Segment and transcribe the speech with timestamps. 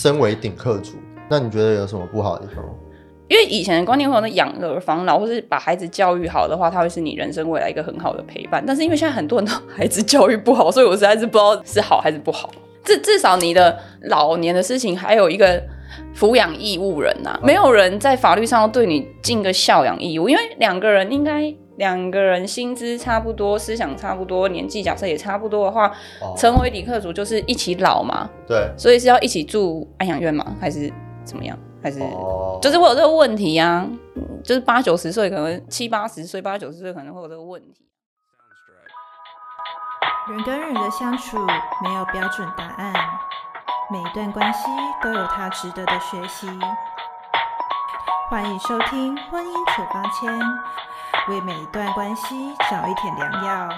[0.00, 0.94] 身为顶客族，
[1.28, 2.70] 那你觉得有什么不好的地方吗？
[3.28, 8.64] 因为以前的观念会有那养儿防老，或是把孩子教育好的话，他会是你人生未来一个很好的陪伴。
[8.66, 12.50] 但是因为现在很多人都孩子教育不好，所以我实在是不知道是好还是不好。
[12.82, 15.62] 至至少你的老年的事情还有一个
[16.16, 25.88] 抚养义务人呐、没有人在法律上对你尽个孝养义务，因为两个人应该两个人薪资差不多，思想差不多，年纪假设也差不多的话，
[26.20, 30.44] 哦成为李克族就是一起老嘛，对，所以是要一起住安养院吗？
[30.60, 30.92] 还是
[31.24, 31.58] 怎么样？
[31.82, 31.98] 还是？
[32.00, 37.86] 哦，就是会有这个问题啊，嗯就是八九十岁，可能七八十岁、八九十岁可能会有这个问题。
[40.28, 41.38] 人跟人的相处
[41.82, 42.92] 没有标准答案，
[43.90, 44.68] 每一段关系
[45.02, 46.46] 都有它值得的学习。
[48.28, 50.30] 欢迎收听《婚姻处方签》，
[51.30, 52.22] 为每一段关系
[52.68, 53.68] 找一点良药。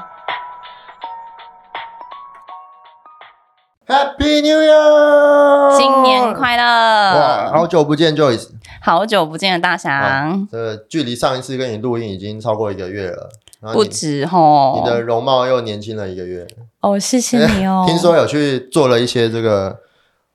[3.86, 5.76] Happy New Year！
[5.76, 8.48] 新年快乐哇，好久不见，Joyce。
[8.80, 13.28] 好久不见的大翔，这距离上一次跟你录音已经超过一个月了，
[13.74, 14.80] 不止吼。
[14.82, 16.46] 你的容貌又年轻了一个月。
[16.80, 17.84] 哦，谢谢你哦。
[17.86, 19.80] 听说有去做了一些这个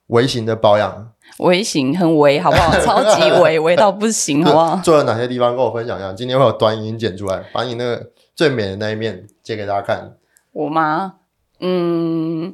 [0.07, 2.71] 微型的保养，微型很微，好不好？
[2.81, 4.75] 超级微，微到不行， 好不好？
[4.83, 6.11] 做了哪些地方跟我分享一下？
[6.13, 10.17] 今天会有短影音剪出来，把你那个最美的那一面借给大家看。
[10.51, 11.15] 我吗？
[11.59, 12.53] 嗯，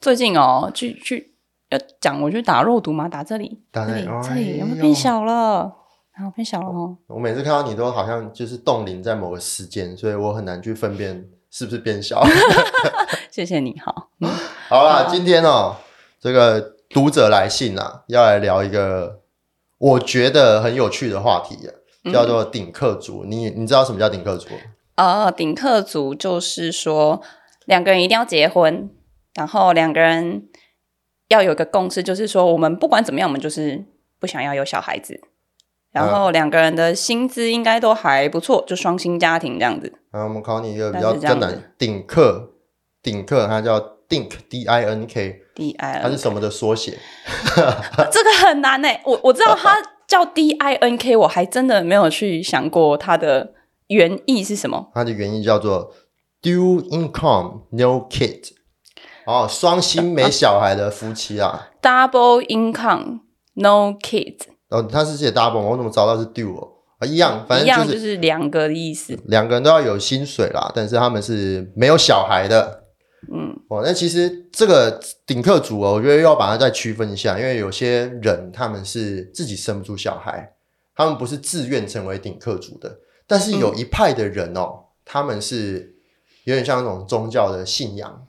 [0.00, 1.34] 最近哦，去去
[1.70, 3.08] 要讲我去打肉毒吗？
[3.08, 5.72] 打这里，打这里这里，有没有变小了？
[6.16, 6.96] 然后变小了哦。
[7.08, 12.24] 我每次看到你都好像就是冻龄在某个时间，所以我很难去分辨是不是变小。
[13.30, 14.10] 谢谢你好。
[14.68, 15.74] 好啦，今天哦，
[16.20, 19.20] 这个读者来信啊，要来聊一个
[19.78, 21.74] 我觉得很有趣的话题、啊，
[22.12, 23.24] 叫做顶客族。
[23.24, 24.48] 你你知道什么叫顶客族？
[24.94, 27.20] 呃，顶客族就是说
[27.66, 28.88] 两个人一定要结婚，
[29.34, 30.48] 然后两个人
[31.26, 33.84] 要有一个共识，就是说我们不管怎么样，我们就是
[34.20, 35.20] 不想要有小孩子。
[35.90, 39.92] 然后两个人的薪资应该都还不错，就双薪家庭这样子。
[40.12, 42.52] 啊，我们考你一个比较更难，顶客，
[43.02, 46.98] 顶客它叫 Dink D I N K，D I 它是什么的缩写？
[48.12, 49.76] 这个很难呢、我我知道 它
[50.06, 53.52] 叫 D I N K，我还真的没有去想过它的
[53.88, 54.90] 原意是什么。
[54.94, 55.92] 它的原意叫做
[56.42, 58.50] Dual Income No Kid，
[59.26, 61.70] 哦，双薪没小孩的夫妻啊。
[61.82, 63.20] Double income,
[63.54, 66.74] no kids，哦，它是写 double，我怎么找到是 dual？
[66.98, 69.18] 啊，一样，反一样就正就是是两个的意思。
[69.26, 72.83] 两个人都要有薪水啦，但是他们是没有小孩的。
[73.32, 80.54] 嗯，哦，那其实这个顶客族哦，我觉得要把它再区分一下，因为有些人他们是自己生不出小孩，
[80.94, 85.94] 他们不是自愿成为顶客族的，但是有一派的人哦，他们是
[86.44, 88.26] 有点像那种宗教的信仰，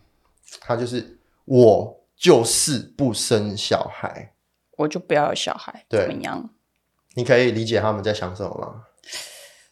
[0.61, 4.33] 他就是我就是不生小孩，
[4.77, 6.49] 我就不要有小孩，对怎么样？
[7.15, 8.83] 你可以理解他们在想什么吗？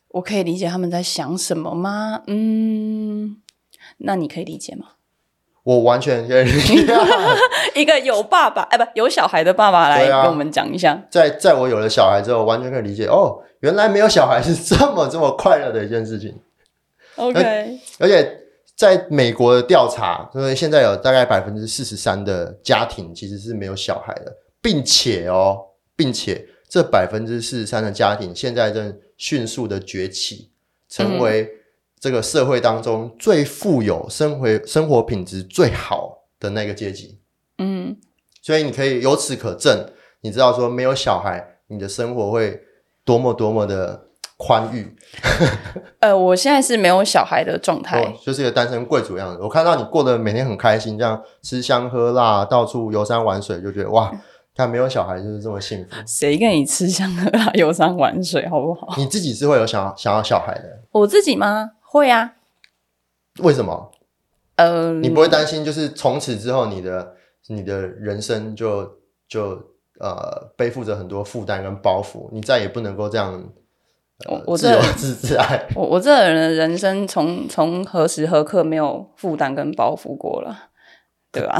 [0.09, 2.21] 我可以理解他们在想什么吗？
[2.27, 3.41] 嗯，
[3.97, 4.92] 那你可以理解吗？
[5.63, 6.93] 我完全可以理解。
[7.73, 11.01] 一个有爸爸，哎，不有小孩的爸爸来跟我们讲一下。
[11.09, 16.39] 在在我有了小孩之后，完全可以理解哦，原来没有小孩是这么这么快乐的一件事情。
[17.15, 18.39] OK，而且
[18.75, 25.57] 在美国的调查，因为现在有大概百分之四十三的家庭其实是没有小孩的，并且哦，
[25.95, 30.49] 并且这百分之四十三的家庭现在正迅速的崛起，
[30.89, 31.47] 成为
[32.03, 37.17] 这个社会当中最富有、生活生活品质最好的那个阶级。
[37.59, 37.95] 嗯，
[38.41, 42.59] 所以你可以由此可证，你知道说没有小孩，你的生活会
[43.05, 44.93] 多么多么的宽裕，
[46.01, 49.41] 呃，我现在是没有小孩的状态哦，就是一个单身贵族样子。
[49.41, 54.11] 我看到你过得每天很开心，这样吃香喝辣，到处游山玩水，就觉得哇，
[54.53, 55.95] 看没有小孩就是这么幸福。
[56.05, 58.93] 谁跟你吃香喝辣、游山玩水，好不好？
[58.97, 61.69] 你自己是会有想要想要小孩的，我自己吗？
[61.93, 62.33] 会啊，
[63.43, 63.91] 为什么？
[64.55, 67.13] 呃，你不会担心，就是从此之后你的
[67.49, 69.51] 你的人生就就
[69.99, 73.31] 呃背负着很多负担跟包袱，你再也不能够这样、
[74.25, 75.67] 呃、我我这自由自自爱。
[75.77, 80.69] 我我这个人的人生从从何时何刻没有负担跟包袱过了，
[81.31, 81.59] 对吧？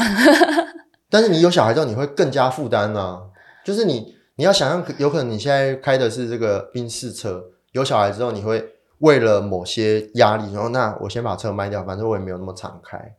[1.12, 3.21] 但是你有小孩之后，你会更加负担呢。
[3.63, 7.44] 就是你你要想象，有可能你现在开的是这个宾士车，
[7.74, 8.72] 有小孩之后，你会
[9.03, 13.15] 为了某些压力，然后那我先把车卖掉，反正我也没有那么敞开，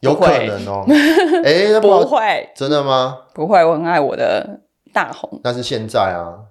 [0.00, 0.84] 有可能哦。
[1.46, 3.18] 哎、那不会，真的吗？
[3.32, 4.62] 不会，我很爱我的
[4.92, 5.40] 大红。
[5.44, 6.42] 那是现在啊，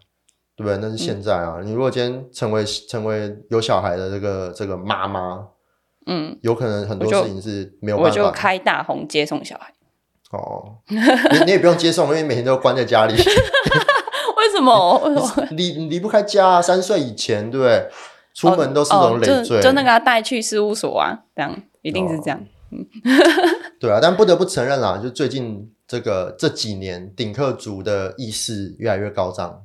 [0.56, 0.78] 对不对？
[0.78, 1.60] 那是现在啊。
[1.62, 5.46] 你如果今天成为成为有小孩的这个这个妈妈，
[6.06, 8.40] 嗯，有可能很多事情是没有我就办法。
[8.40, 9.74] 开大红接送小孩。
[10.32, 10.98] 哦，你
[11.46, 13.20] 你也不用接送，因为你每天都关在家里，为
[14.58, 15.48] 什么？
[15.52, 16.62] 离离不开家啊。
[16.62, 17.90] 三岁以前，对不对？
[18.34, 22.40] 出门都是那种累哦赘，就就那个他带去事务所啊，这样一定是这样。
[23.80, 24.00] 对啊。
[24.02, 29.64] 但不得不承认啦，就最近这个这几年，顶客族的意识越来越高涨。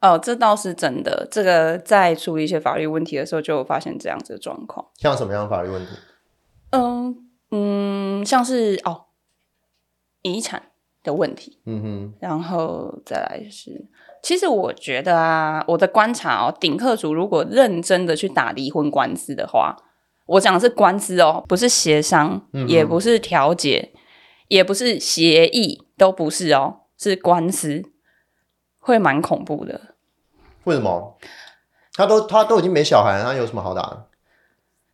[0.00, 1.26] 哦，这倒是真的。
[1.30, 4.86] 这个在处理一些法律问题的时候，就有发现这样子的状况。
[4.96, 5.92] 像什么样的法律问题？
[6.70, 7.16] 嗯
[7.50, 9.06] 嗯，像是哦，
[10.22, 10.70] 遗产
[11.02, 13.86] 的问题，嗯哼，然后再来是，
[14.24, 19.76] 其实我觉得啊，我的观察哦，顶客族如果认真的去打离婚官司的话，
[20.24, 23.92] 我讲的是官司哦，不是协商，嗯也不是调解，
[24.48, 27.82] 也不是协议，都不是哦，是官司，
[28.78, 29.94] 会蛮恐怖的。
[30.64, 31.18] 为什么？
[31.92, 34.06] 他都他都已经没小孩了，他有什么好打的？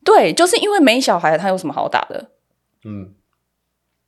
[0.04, 2.32] 对，就是因为没小孩，他有什么好打的？
[2.84, 3.14] 嗯，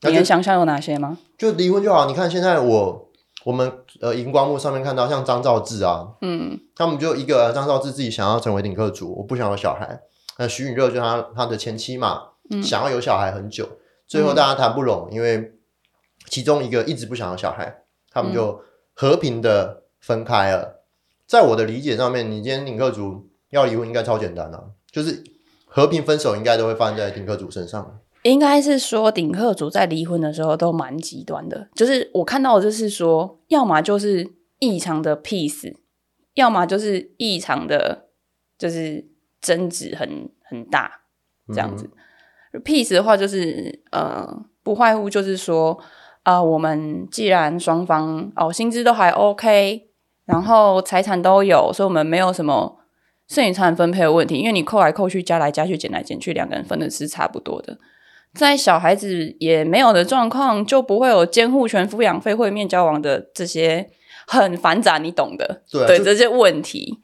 [0.00, 1.18] 你能想象有哪些吗？
[1.38, 2.06] 就离婚就好。
[2.06, 3.11] 你看现在我
[3.44, 10.00] 我们呃荧光幕上面看到像张兆志啊，嗯他们就一个张兆志自己想要成为顶客族，我不想有小孩。
[10.38, 13.68] 那徐允热就他他的前妻嘛，嗯想要有小孩很久，
[14.06, 15.52] 最后大家谈不拢，因为
[16.28, 18.60] 其中一个一直不想要小孩，他们就
[18.94, 20.84] 和平的分开了。
[21.26, 25.22] 在我的理解上面，你今天顶客族要离婚应该超简单啊，就是
[25.66, 28.00] 和平分手应该都会发生在顶客族身上。
[28.22, 35.74] 应该是说顶客族在离婚的时候都蛮极端的，就是我看到的就是说，要么就是异常的 peace，
[36.34, 38.06] 要么就是异常的，
[38.56, 39.08] 就是
[39.40, 41.02] 争执很很大
[41.48, 41.90] 这样子。
[42.64, 45.78] peace 的话就是呃，不外乎就是说，
[46.22, 49.88] 啊、我们既然双方哦薪资都还 OK，
[50.26, 52.78] 然后财产都有，所以我们没有什么
[53.26, 57.78] 剩余财产分配的问题，因为你扣来扣去、加来加去、减来减去，两个人分的是差不多的。
[58.34, 63.90] 在小孩子也没有的状况，就不会有监护权、抚养费、会面交往的这些
[64.26, 66.98] 很繁杂，你懂的，对这些问题。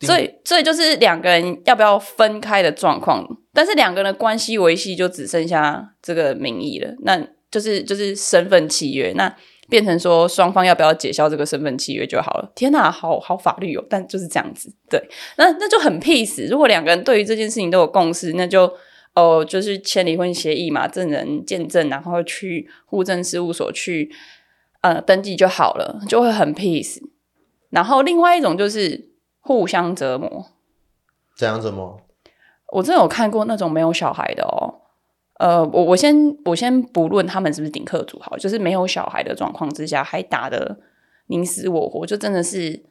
[0.00, 9.32] 所以，所以就是两个人要不要分开的状况，但是两个人的关系维系就只剩下这个名义了，那就是就是身份契约，那
[9.68, 12.50] 变成说双方要不要解消这个身份契约就好了。
[12.56, 15.00] 天哪，好好法律哦，但就是这样子，对，
[15.36, 16.50] 那那就很 peace。
[16.50, 18.68] 如果两个人对于这件事情都有共识，那就
[19.14, 24.10] 哦，就是签离婚协议嘛，证人见证，然后去户政事务所去
[24.80, 26.98] 呃登记就好了，就会很 peace。
[27.70, 29.10] 然后另外一种就是
[29.40, 30.46] 互相折磨，
[31.36, 32.00] 怎样折磨？
[32.68, 34.80] 我真的有看过那种没有小孩的哦。
[35.38, 36.14] 呃，我我先
[36.44, 40.78] 我先不论他们是不是顶客族好，就是没有小孩的状况之下，还打的
[41.26, 42.84] 你死我活，就真的是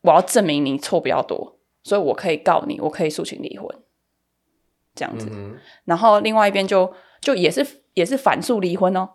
[0.00, 3.68] 我要证明你错比较多，所以我可以告你，我可以诉请离婚，
[4.96, 5.28] 这样子。
[5.30, 5.54] 嗯
[5.84, 7.64] 然后另外一边就就也是
[7.94, 9.08] 也是反诉离婚哦。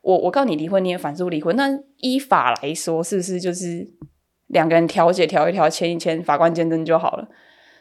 [0.00, 1.68] 我我告你离婚，你也反诉离婚，那
[1.98, 3.86] 依法来说，是不是就是
[4.48, 7.28] 两个人调解调一调，签一签，法官见证就好了？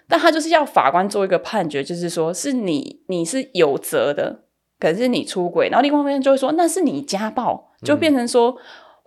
[0.07, 4.43] 但他就是要法官做一个判决，就是说是你你是有责的，
[4.79, 8.55] 可是你出轨，然后另外一边就会说那是你家暴，就变成说。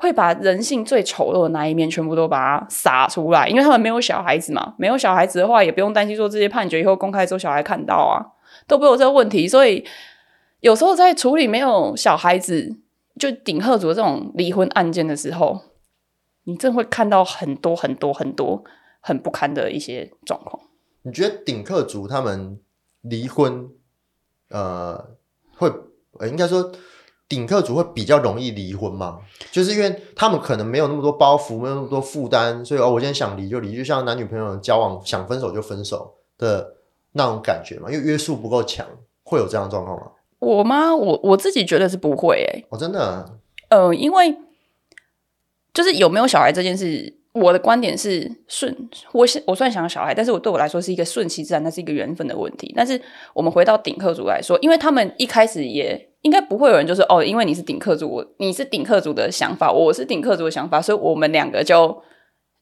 [0.00, 8.22] 会把人性最丑陋的那一面全部都把它撒出来，因为他们没有小孩子嘛，没有小孩子的话，也不用担心说这些判决以后公开之后小孩看到啊，
[8.69, 9.49] 都不有这个问题。
[9.49, 9.85] 所以
[10.61, 12.76] 有时候在处理没有小孩子
[13.19, 15.61] 就顶贺族这种离婚案件的时候，
[16.44, 18.63] 你真会看到很多很多很多
[19.01, 20.63] 很不堪的一些状况。
[21.03, 22.60] 你觉得顶客族他们
[23.01, 23.70] 离婚，
[24.51, 25.17] 呃，
[25.56, 25.72] 会
[26.19, 26.70] 呃应该说
[27.29, 29.20] 顶客族会比较容易离婚吗？
[29.51, 36.75] 就是因为他们可能没有那么多包袱，没有那么多负担，所以哦，我今天想离就离，就像男女朋友交往想分手就分手的
[37.12, 38.86] 那种感觉嘛，因为约束不够强，
[39.24, 40.06] 会有这样的状况吗？
[40.41, 40.94] 我吗？
[40.94, 43.29] 我我自己觉得是不会诶、哦，真的，
[43.70, 44.36] 呃，因为
[45.74, 52.72] 就是有没有小孩这件事，我的观点是顺，我是我虽然想要小孩，但是我对我来说是一个顺其自然，那是一个缘分的问题。
[52.77, 53.00] 但是
[53.34, 62.00] 我们回到顶客族来说，因为他们一开始也应该不会有人就是哦，因为你是顶客族，我你是顶客族的想法，我是顶客族的想法，所以我们两个就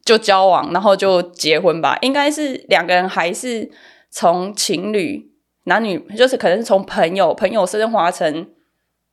[0.05, 1.99] 就交往，然后就结婚吧。
[2.01, 3.71] 应该是两个人还是
[4.11, 5.33] 从情侣
[5.65, 8.51] 男女，就是可能是从朋友朋友升华成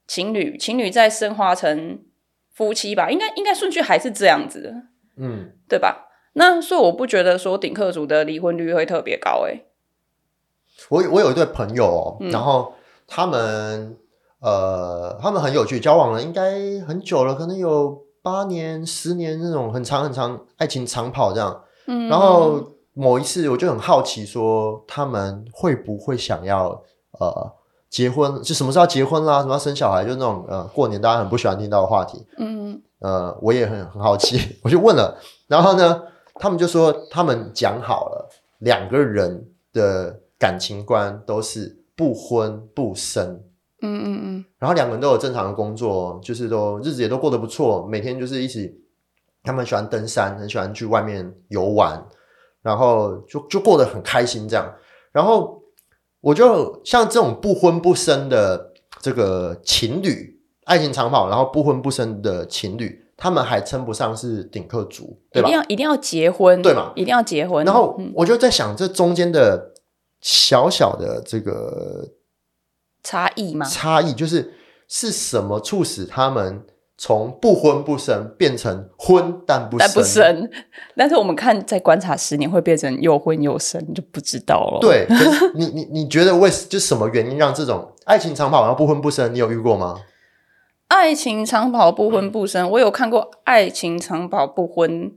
[0.07, 1.99] 情侣，情侣再升华成
[2.53, 4.73] 夫妻吧，应该应该顺序还是这样子的，
[5.17, 6.09] 嗯，对吧？
[6.33, 9.65] 那所以我不觉得说顶客族的离婚率会特别高、欸，
[10.89, 12.73] 我我有一对朋友哦，嗯然后
[13.07, 13.97] 他们
[14.39, 21.63] 呃，他们很有趣，交往了应该很久了，可能有八年、十年那种很长很长爱情长跑这样。
[21.87, 26.69] 嗯，然后某一次我就很好奇，说他们会不会想要
[27.19, 27.51] 呃
[27.89, 32.25] 结婚就什么时候要结婚啦，什么要生小孩，就那种呃过年大家很不喜欢听到的话题。
[32.37, 36.01] 嗯，呃，我也很很好奇， 我就问了，然后呢，
[36.35, 43.43] 他们就说他们讲好了，两个人的感情观都是不婚不生，
[43.81, 48.73] 嗯嗯嗯，然后两个人都有正常的工作，就是都日子也都过得不错，每天就是一起，
[49.43, 52.03] 他们喜欢登山，很喜欢去外面游玩，
[52.63, 54.73] 然后就就过得很开心这样。
[55.11, 55.61] 然后
[56.21, 65.59] 我就像这种不婚不生的这个情侣，爱情长跑，然后不婚不生的情侣，他们还称不上是顶客族，一对吧一定？
[65.59, 67.63] 要一定要结婚，对嘛一定要结婚。
[67.65, 69.73] 然后嗯我就在想，这中间的
[70.21, 72.07] 小小的这个
[73.03, 74.53] 差异嘛，差异，就是
[74.87, 76.65] 是什么促使他们
[77.03, 79.85] 从不婚不生变成婚但不生？
[79.85, 80.49] 但不生。
[80.95, 89.33] 但是我们看再观察十年，会变成又婚又生，就不知道了。，对，可是你你你觉得为就什么原因让这种爱情长跑然后不婚不生？
[89.35, 89.99] 你有遇过吗？
[90.87, 95.11] 爱情长跑不婚不生，我有看过爱情长跑不婚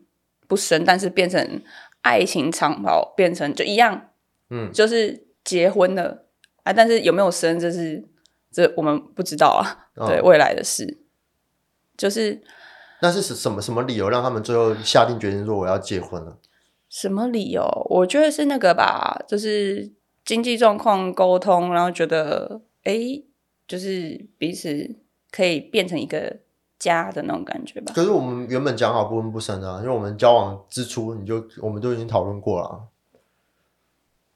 [0.49, 1.63] 不生，但是变成
[2.03, 4.09] 爱情长跑变成就一样，
[4.51, 6.25] 嗯，就是结婚了
[6.65, 8.05] 啊，但是有没有生，这是
[8.51, 10.99] 这我们不知道啊，哦对未来的事，
[11.97, 12.43] 就是
[13.01, 16.39] 那是什什么什么理由让他们最后下定决心说我要结婚了？
[16.89, 17.63] 什么理由？
[17.91, 19.93] 我觉得是那个吧，就是
[20.25, 23.25] 经济状况沟通，然后觉得诶，
[23.67, 24.97] 就是彼此
[25.31, 26.39] 可以变成一个
[26.79, 27.93] 家的那种感觉吧。
[27.95, 32.81] 可是我们原本讲好不婚不生啊，因为我们交往之初你就我们都已经讨论过了啊，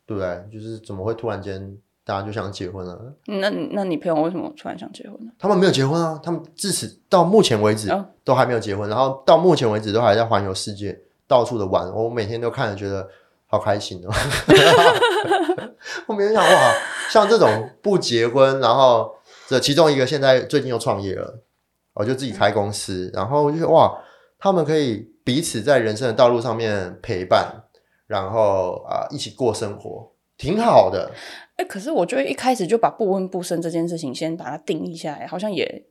[0.05, 0.49] 对不对？
[0.53, 1.79] 就是怎么会突然间
[2.11, 2.99] 大家就想结婚了？
[3.27, 5.31] 那那你朋友为什么突然想结婚呢？
[5.39, 10.99] 他们没有结婚啊，他们至此到目前为止哦都还没有结婚，然后到目前为止都还在环游世界，
[11.29, 11.89] 到处的玩。
[11.95, 13.09] 我每天都看着觉得
[13.47, 14.11] 好开心哦。
[16.07, 16.75] 我每天想哇，
[17.09, 19.15] 像这种不结婚，然后
[19.47, 21.39] 这其中一个现在最近又创业了，
[21.95, 23.97] 我就自己开公司，然后我就是哇，
[24.37, 27.63] 他们可以彼此在人生的道路上面陪伴，
[28.09, 30.10] 然后啊、一起过生活，
[30.41, 31.13] 挺好的。
[31.57, 35.85] 哎、可是我觉得一开始就把不婚不生这件事情先把它定义下来，好像也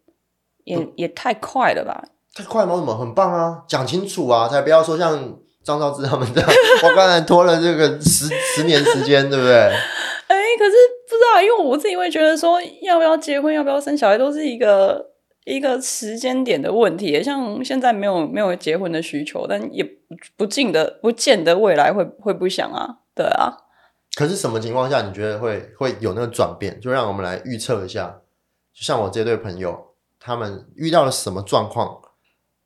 [0.63, 2.03] 也也太快了吧？
[2.34, 2.75] 太快吗？
[2.75, 6.50] 什么很棒啊，讲清楚啊，才不要说像张兆志他们这样，
[6.84, 9.53] 我刚才拖了这个十十年时间，对不对？
[10.27, 10.72] 哎、可是
[11.08, 15.12] 不知道，因为我自己会觉得说，要不要结婚，要不要生小孩，都是一个
[15.46, 17.22] 一个时间点的问题。
[17.24, 19.91] 像现在没有没有结婚的需求，但也不
[20.38, 23.56] 不见得不见得未来会会不想啊，对啊。
[24.19, 26.77] 可是什么情况下你觉得会会有那个转变？
[26.81, 28.19] 就让我们来预测一下。
[28.73, 32.01] 就像我这对朋友，他们遇到了什么状况？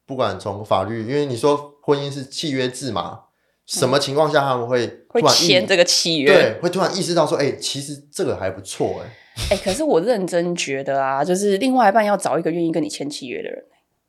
[0.07, 3.25] 不管从法律，因为你说婚姻是契约制嘛，
[3.67, 13.63] 什么情况下他们会会突然意签这个契约，对，会突然意识到说，哎、其实这个还不错、哎，哎、可是我认真觉得啊，就是另外一半要找一个愿意跟你签契约的人。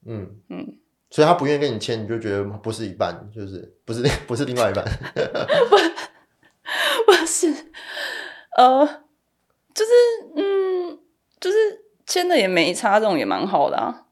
[0.07, 0.79] 嗯嗯，
[1.11, 4.83] 所以他不愿意跟你签，你就觉得不是一半，就是不是不是另外一半。
[7.07, 7.53] 不是，
[8.57, 8.87] 呃，
[9.75, 9.91] 就是
[10.37, 10.99] 嗯，
[11.41, 11.57] 就是
[12.07, 14.03] 签的也没差，这种也蛮好的啊。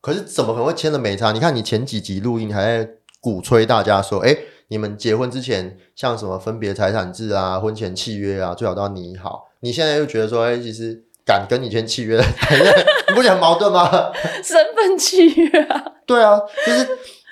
[0.00, 1.32] 可是怎么可能会签的没差？
[1.32, 4.36] 你看你前几集录音还在鼓吹大家说，哎，
[4.68, 9.48] 你们结婚之前像什么分别财产制啊、婚前契约啊，最好都要拟好。
[9.60, 12.24] 你现在又觉得说，哎，其实敢跟你签契约的，
[13.08, 14.12] 你不觉得很矛盾吗？
[14.44, 16.86] 身份契约啊， 对啊，就是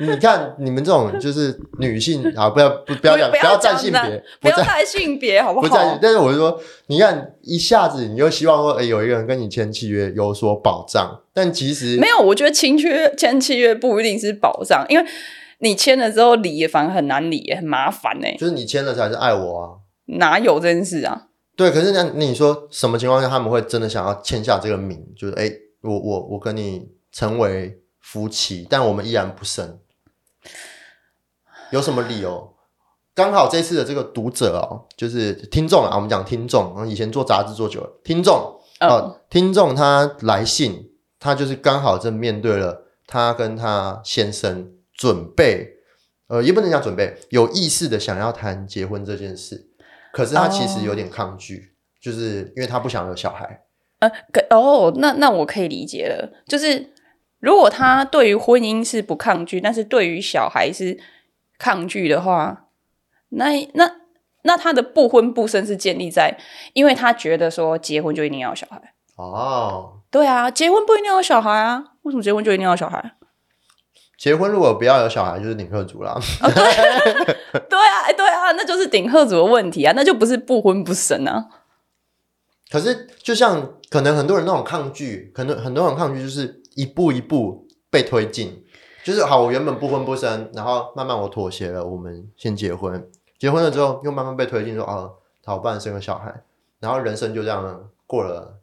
[0.06, 5.98] 你看你们这种就是女性 啊，不要不不要讲不要占性别，不要占带性别，好不好？
[6.00, 15.06] 但是我是说，你看一下子你就希望说，哎，有一个人跟你签契约有所保障，但其实没有，我觉得签约签契约不一定是保障，因为
[15.58, 19.68] 你签了之后理也反而很难理，很麻烦呢、就是你签了才是爱我啊。
[20.18, 21.28] 哪有这件事啊？
[21.54, 24.98] 对，可是那那你说什么情况下他们会真的想要签下这个名？
[25.16, 25.50] 就是哎，
[25.82, 29.78] 我我我跟你成为夫妻，但我们依然不生，
[31.70, 32.54] 有什么理由？
[33.14, 45.74] 刚好这次的这个读者哦，就是听众啊，我们讲听众，以前做杂志做久了，听众嗯哦，听众他来信，他就是刚好正面对了他跟他先生准备，
[46.28, 49.68] 呃，也不能讲准备，有意识的想要谈结婚这件事，
[50.12, 53.64] 可是他其实有点抗拒，就是因为他不想有小孩。
[53.98, 56.92] 呃，可哦，那那我可以理解了，就是
[57.42, 60.96] 如果他对于婚姻是不抗拒，但是对于小孩是
[61.58, 62.66] 抗拒的话，
[63.30, 63.96] 那那
[64.42, 66.38] 那他的不婚不生是建立在，
[66.72, 68.94] 因为他觉得说结婚就一定要有小孩。
[69.16, 73.16] 哦，对啊，结婚不一定要有小孩啊，为什么结婚就一定要有小孩？
[74.16, 76.16] 结婚如果不要有小孩，就是领克族啦。
[76.40, 76.48] 对
[77.76, 81.48] 啊，哎对啊，那就是顶贺族的问题啊，那就不是不婚不生啊。
[82.70, 88.64] 可是就像可能很多人那种抗拒，可能很多人抗拒就是一步一步被推进，
[89.04, 95.10] 就是好，我原本不婚不生，然后慢慢我妥协了，我们先结婚，结婚了之后又慢慢被推进说啊，
[95.44, 96.42] 好，不然生个小孩，
[96.80, 98.58] 然后人生就这样过了，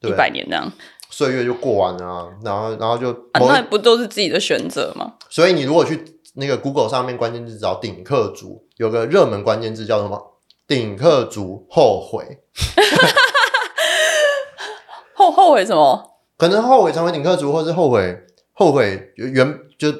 [0.00, 0.14] 对一？
[0.14, 0.70] 百年这样，
[1.10, 5.14] 岁月就过完了啊，然后然后就啊，那不都是自己的选择吗？
[5.28, 10.32] 所以你如果去那个 Google 上面关键字找顶客族，有个热门关键字叫什么？
[10.66, 12.42] 顶客族后悔，
[15.14, 16.13] 后后悔什么？
[16.36, 19.92] 可能后悔成为顶客族，或是后悔后悔原就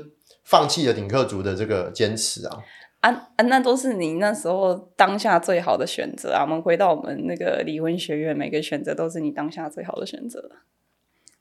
[0.45, 2.59] 放弃了顶客族的这个坚持啊。
[3.01, 6.41] 啊啊，那都是你那时候当下最好的选择啊！
[6.41, 10.51] 我们回到我们那个离婚学院，每个选择都是你当下最好的选择。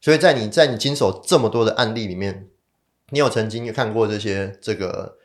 [0.02, 2.50] 所以在你在你经手这么多的案例里面，
[3.12, 5.18] 你有曾经看过这些这个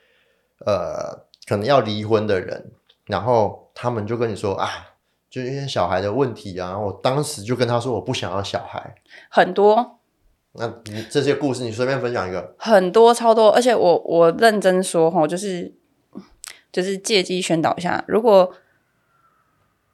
[0.64, 2.70] 呃可能要离婚的人，
[3.06, 4.68] 然后他们就跟你说啊，
[5.30, 8.94] 就一些小孩的问题啊，我当时就跟他说我不想要小孩。
[9.28, 10.00] 很多
[10.52, 12.54] 那你这些故事，你随便分享一个。
[12.58, 15.74] 很多超多，而且我我认真说哈，就是
[16.72, 18.52] 就是借机宣导一下，如果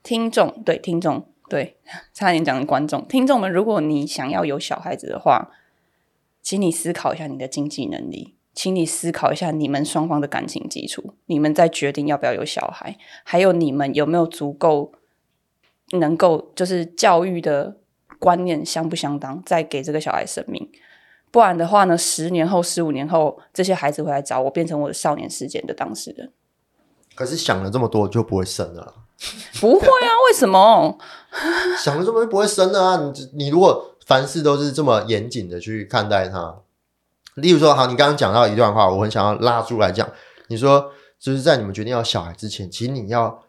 [0.03, 1.77] 听众对听众对
[2.13, 5.51] 差点讲观众听众们，如果你想要有小孩子的话，
[6.41, 14.93] 请你思考一下你的经济能力，请你思考一下你们双方的感情基础，你们在决定要不要有小孩，还有你们有没有足够
[15.99, 17.77] 能够就是教育的
[18.19, 20.71] 观念相不相当，再给这个小孩生命。
[21.31, 26.33] 不然的话呢，十年后、十五年后，这些孩子会来找我，变成我的少年事件的当事人。
[27.15, 28.95] 可是想了这么多就不会生了啦，
[29.61, 30.99] 不会啊，为什么？
[31.83, 32.97] 想了这么多就不会生了啊！
[33.13, 36.61] 你你如果凡事都是这么严谨的去看待它，
[37.35, 40.09] 例如说，好，你刚刚讲到一段话，我很想要拉出来讲。
[40.49, 43.43] 你说，就是在你们决定要小孩之前，其实你要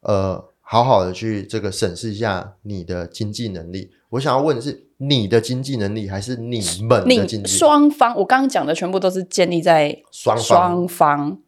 [0.00, 3.90] 呃好好的去这个审视一下你的经济能力。
[4.10, 7.58] 我想要问的是，你的经济能力还是你们的经济？
[7.58, 11.38] 双方，我刚刚讲的全部都是建立在双方双方。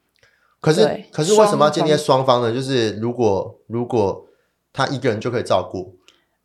[0.61, 2.53] 可是可是为什么要建立在双双方呢？
[2.53, 4.27] 就是如果如果
[4.73, 5.95] 他一个人就可以照顾，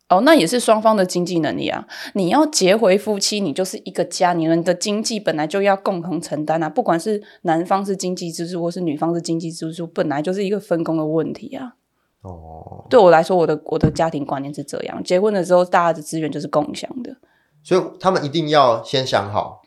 [0.08, 1.84] 哦，那也是双方的经济能力啊！
[2.14, 6.68] 你要结回夫妻，你就是一个家，你们的经济本来就要共同承担啊。
[6.68, 11.74] 不管是男方是经济支柱，或是女方是经济支柱，本来就是一个分工的问题啊。
[12.22, 17.16] 哦，对我来说，我的我的家庭观念是这样：结婚的时候，大家的资源就是共享的。
[17.62, 19.62] 所以他们一定要先想好，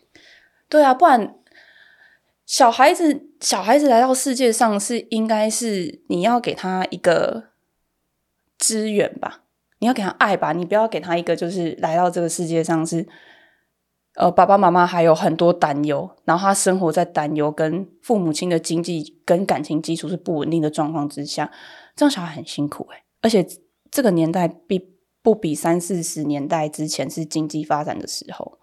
[0.68, 1.36] 对啊，不然
[2.46, 7.44] 小孩子小孩子来到世界上是应该是你要给他一个
[8.58, 9.44] 资源吧，
[9.80, 13.08] 你要给他爱吧，你不要给他一个就是来到这个世界上是
[14.16, 21.52] 呃爸爸妈妈还有很多担忧，然后他生活在担忧跟父母亲的经济跟感情基础是不稳定的状况之下，
[22.02, 23.46] 这样小孩很辛苦诶、而且
[23.92, 24.90] 这个年代比
[25.22, 28.58] 不比三四十年代之前是经济发展的时候。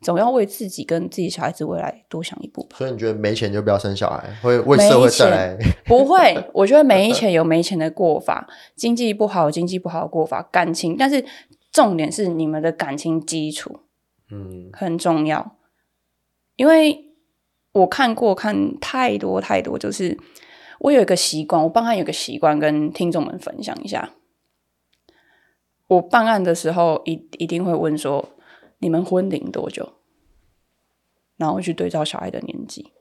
[0.00, 2.76] 总要为自己跟自己小孩子未来多想一步吧。
[2.76, 11.24] 所以你觉得没钱就不要生小孩，会为社会带来不会， 我觉得没钱有没钱的过法，经济不好有经济不好的过法，感情，但是
[11.70, 13.78] 重点是你们的感情基础
[14.28, 15.56] 嗯很重要，
[16.56, 17.12] 因为
[17.70, 20.18] 我看过看太多太多，就是
[20.82, 24.14] 我有一个习惯，我办案有个习惯跟听众们分享一下。
[25.86, 28.30] 我办案的时候一一定会问说，
[28.78, 29.92] 你们婚龄多久？
[31.36, 32.92] 然后去对照小孩的年纪，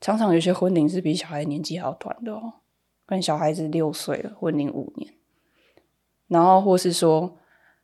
[0.00, 2.54] 常常有些婚龄是比小孩年纪还要短的哦，
[3.06, 5.12] 跟小孩子六岁了，婚龄五年，
[6.28, 7.36] 然后或是说，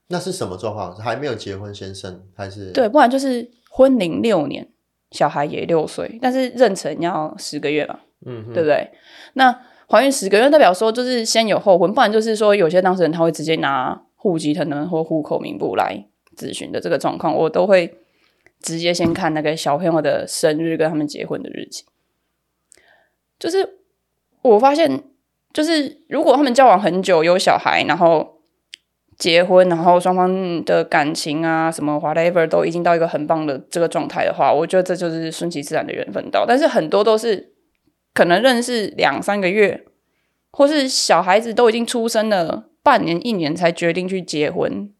[0.09, 0.97] 那是什么状况？
[0.97, 2.73] 还没有结婚先生还是？
[2.73, 4.71] 对，不然就是婚龄六年，
[5.11, 8.91] 小孩也六岁，但是妊娠要十个月嘛，嗯，对不对？
[9.35, 16.07] 那怀孕十个月代表说就是先有后婚，不然就是说有些当事人他会直接拿户籍成本或户口名簿来
[16.37, 17.99] 咨询的这个状况，我都会
[18.61, 21.85] 直接先看那个小朋友的生日跟他们结婚的日期。
[23.39, 23.79] 就是
[24.43, 25.03] 我发现，
[25.53, 28.41] 就是如果他们交往很久，有小孩，然后
[29.19, 36.47] 结婚，然后双方的感情啊什么 whatever 都已经到一个很棒的这个状态的话，我觉得这就是顺其自然的缘分到。
[36.47, 37.54] 但是很多都是
[38.15, 39.85] 可能认识两三个月，
[40.53, 44.91] 或是小孩子都已经出生了半年、一年才决定去结婚。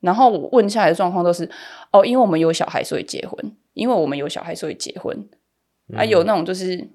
[0.00, 1.50] 然后我问下来的状况都是，
[1.92, 5.28] 哦，因为我们有小孩所以结婚，因为我们有小孩所以结婚。
[5.96, 6.90] 啊，有那种就是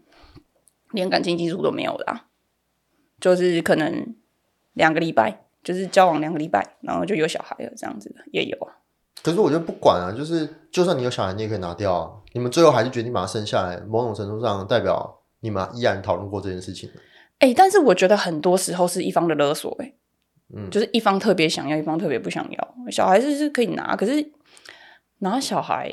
[0.92, 2.28] 连感情基础都没有的、啊，
[3.20, 4.16] 就是可能
[4.74, 8.78] 两个礼拜，就是交往两个礼拜，然后就有小孩了，这样子的也有啊。
[9.24, 12.12] 可是我觉得不管啊，就是就算你有小孩，你也可以拿掉啊。
[12.34, 16.90] 你们最后还是决定把它生下来，某种程度上代表你们依然讨论过这件事情。
[17.40, 19.94] 哎、但是我觉得很多时候是一方的勒索、欸，
[20.56, 22.76] 嗯就是一方特别想要，一方特别不想要。
[22.90, 24.32] 小孩子是可以拿，可是
[25.20, 25.92] 拿小孩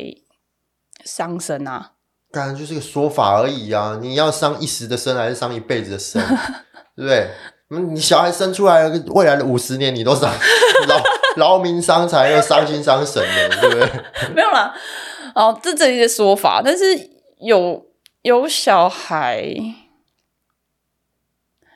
[1.04, 1.92] 伤身啊。
[2.30, 3.98] 当然就是个说法而已啊！
[4.00, 6.22] 你要伤一时的身，还是伤一辈子的身，
[6.94, 7.28] 对不对？
[7.70, 10.32] 嗯，你小孩生出来，未来的五十年你都伤
[10.86, 11.02] 劳
[11.36, 13.88] 劳民伤财又伤心伤神的，对不对？
[14.34, 14.72] 没有啦，
[15.34, 16.84] 哦，这这一些说法，但是
[17.40, 17.84] 有
[18.22, 19.42] 有小孩，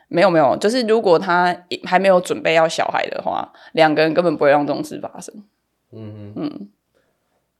[0.07, 5.43] 没有没有，就是如果他还没有准备要小孩的话，两个人根本不会让这种事发生。
[5.91, 6.41] 嗯哼。
[6.43, 6.69] 嗯，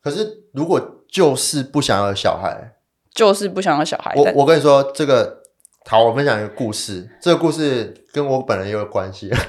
[0.04, 2.76] 可是如果就是不想要小孩，
[3.14, 5.42] 就是不想要小孩，我我跟你说，这个
[5.86, 7.10] 好，我分享一个故事。
[7.22, 9.32] 这个故事跟我本人也有关系。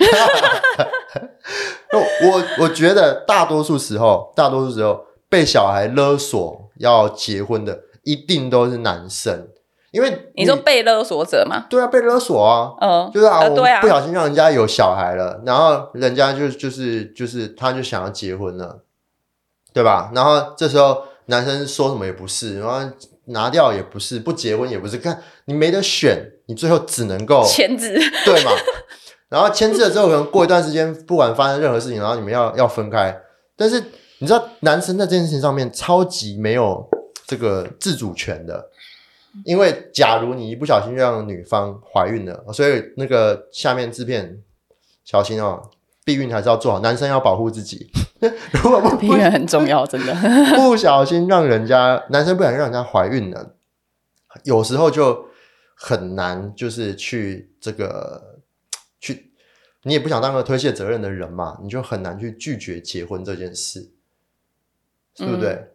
[1.93, 9.49] 我我我觉得大多数时候，大多数时候被小孩勒索要结婚的，一定都是男生，
[9.91, 11.67] 因为你说被勒索者嘛？
[11.69, 12.73] 对啊，被勒索啊。
[12.81, 18.85] 嗯，就是啊，对啊不小心让人家有小孩了，然后人家就就是就是他就想要结婚了，
[19.73, 20.13] 对吧？
[20.15, 22.79] 然后这时候男生说什么也不是，然后
[23.25, 26.17] 拿掉也不是，不结婚也不是，看你没得选，
[26.47, 27.93] 你最后只能够签字，
[28.25, 28.53] 对嘛？
[29.29, 33.21] 然后签字了之后，可能过一段时间，不管发生任何事情，然后你们要要分开，
[33.57, 33.83] 但是
[34.19, 36.89] 你知道，男生在这件事情上面超级没有
[37.27, 38.71] 这个自主权的，
[39.45, 44.43] 因为假如你一不小心让女方怀孕了，所以那个下面制片
[45.05, 45.71] 小心哦，
[46.05, 47.91] 避孕还是要做好，男生要保护自己。
[48.63, 50.15] 如果不 避孕很重要，真的。
[50.57, 53.57] 不小心让人家男生不小心让人家怀孕了，
[54.45, 55.27] 有时候就
[55.75, 58.39] 很难，就是去这个
[59.01, 59.33] 去，
[59.83, 63.91] 你也不想当个推卸责任的人嘛，你就很难去拒绝结婚这件事，
[65.17, 65.73] 对不对？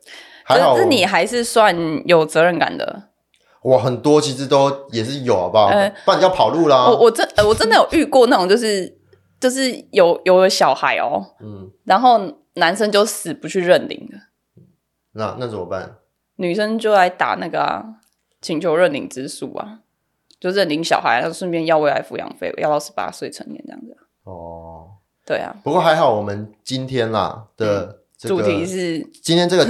[0.51, 3.09] 还是你还是算有责任感的。
[3.61, 5.67] 我很多其实都也是有，好不好？
[5.67, 6.87] 呃不然你要跑路啦。
[6.87, 8.97] 我我真呃我真的有遇过那种，就是
[9.39, 12.19] 就是有有了小孩哦，嗯，然后
[12.55, 14.17] 男生就死不去认领的，
[15.13, 15.97] 那那怎么办？
[16.37, 17.85] 女生就来打那个啊，
[18.41, 19.81] 请求认领之诉啊，
[20.39, 24.01] 就认领小孩，然后顺便要未来抚养费，要到十八岁成年这样子啊。
[24.23, 24.87] 哦，
[25.23, 29.65] 对啊，不过还好，我们今天啦的这个主题是今天这个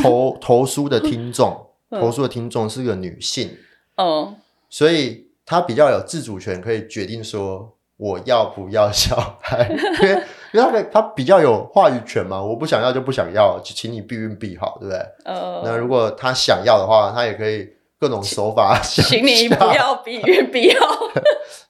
[0.00, 3.50] 投 投书的听众，嗯投书的听众是个女性，
[3.96, 4.34] 哦，
[4.70, 9.68] 所以她比较有自主权，可以决定说我要不要小孩，
[10.02, 14.98] 因为因为她可以她比较有话语权嘛，我不想要就不想要，就请你避孕避好，对不对？
[15.24, 20.76] 呃，那如果她想要的话，她也可以各种手法想 请你不要避孕，不要。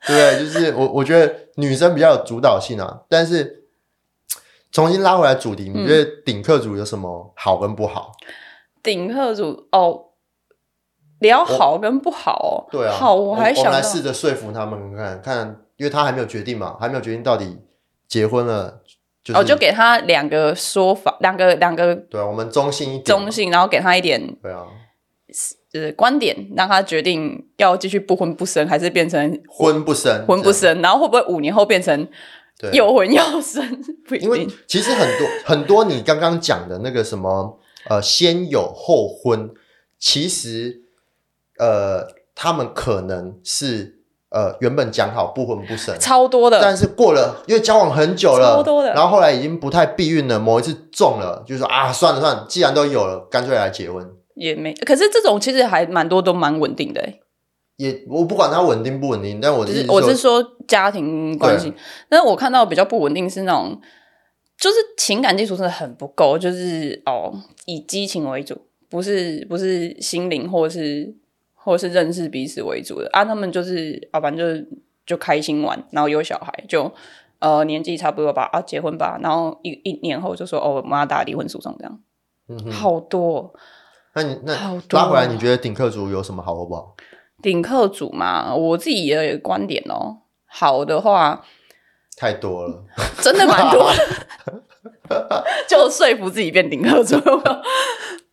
[0.06, 0.38] 对不对？
[0.40, 3.57] 就是我我觉得女生比较有主导性啊，但是
[4.70, 8.12] 重新拉回来主题，你觉得顶客组有什么好跟不好？
[8.82, 10.04] 顶客组哦，
[11.20, 12.68] 聊好跟不好哦。
[12.70, 17.58] 对啊，好，我还想我们来试着说服他们看看，因为他还没有决定嘛，还没有决定到底
[18.06, 18.82] 结婚了，
[19.24, 24.64] 就是、哦，就给他两个说法，两个两个对啊，我们中性一点，中性，然后给他一点对啊，
[25.72, 32.08] 就是观点，让他决定要继续不婚不生，还是变成婚不生，婚不，生，然后会不会五年后变成
[32.58, 33.64] 对，有魂要生？
[34.08, 34.46] 不一因为。
[34.66, 39.50] 其实很多 很多你刚刚讲的那个什么呃先有后婚，
[39.98, 40.82] 其实
[41.58, 54.04] 呃他们可能是呃原本讲好不婚不生，超多的，但是过了，因为交往很久了，超多的然后后来已经不太避孕了，某一次中了，就说啊，算了算了，既然都有了，干脆来结婚。
[54.34, 54.72] 也没。
[54.74, 57.20] 可是这种其实还蛮多，都蛮稳定的欸。
[57.78, 61.72] 也我不管它稳定不稳定，但我就是我是说家庭关系，
[62.08, 63.80] 但是我看到比较不稳定是那种，
[64.58, 67.32] 就是情感基础真的很不够，就是哦
[67.66, 68.60] 以激情为主，
[68.90, 71.14] 不是不是心灵或是
[71.54, 74.68] 或是认识彼此为主的啊，他们就是啊反正就是
[75.06, 76.92] 就开心玩，然后有小孩就
[77.38, 82.00] 呃年纪差不多吧啊结婚吧，然后一一年后就说哦我们要打离婚诉讼这样，
[82.48, 83.50] 嗯，好多哦
[84.14, 84.52] 那你那
[84.90, 86.96] 拉回来，你觉得顶客族有什么好或不好？
[87.42, 91.44] 顶客组嘛，我自己也有观点哦，好的话。
[92.16, 92.84] 太多了，
[93.22, 93.92] 真的蛮多
[95.08, 97.16] 的， 就说服自己变顶客族。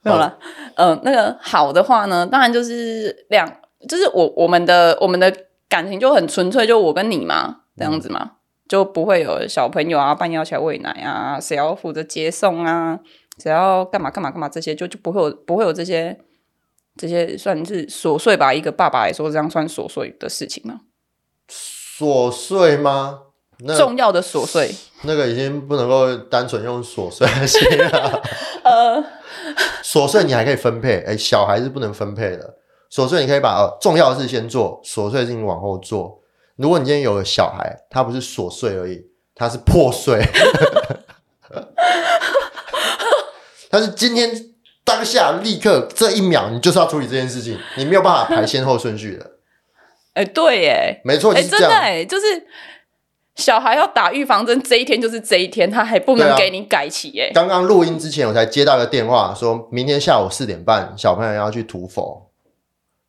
[0.02, 0.38] 没有了，
[0.76, 3.48] 嗯、那个好的话呢，当然就是两，
[3.88, 5.32] 就是我我们的我们的
[5.70, 8.32] 感情就很纯粹，就我跟你嘛，这样子嘛，
[8.68, 13.00] 就不会有小朋友啊半夜要起来喂奶啊，谁要负责接送啊，
[13.38, 16.18] 谁要干嘛干嘛干嘛这些，就就不会有不会有这些
[16.98, 20.82] 这些算是琐碎吧，一个爸爸来说，这样算琐碎的事情吗？
[21.50, 23.22] 琐碎吗？
[23.60, 28.22] 那重要的琐碎，那个已经不能够单纯用琐碎来形容了。
[28.66, 29.02] 呃，
[29.82, 32.58] 琐碎你还可以分配，哎，小孩是不能分配的。
[32.92, 36.22] 琐碎你可以把、呃、重要的事先做，琐碎的事情往后做。
[36.58, 40.22] 如果你今天有了小孩，他不是琐碎而已，他是破碎，
[43.70, 44.30] 但是今天
[44.86, 49.32] 当下立刻这一秒，你就是要处理这件事情，你没有办法排先后顺序的。
[50.14, 51.70] 哎、对哎，没错，就哎、是这样。
[51.70, 52.26] 真的哎，就是
[53.36, 57.30] 小孩要打预防针这一天就是这一天，他还不能给你改期耶。
[57.34, 62.30] 刚刚录音之前，我才接到一个电话，说明天下午四点半，小朋友要去涂佛，